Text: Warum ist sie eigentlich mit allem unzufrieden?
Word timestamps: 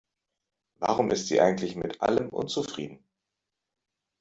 Warum 0.79 1.11
ist 1.11 1.27
sie 1.27 1.41
eigentlich 1.41 1.75
mit 1.75 2.01
allem 2.01 2.29
unzufrieden? 2.29 3.03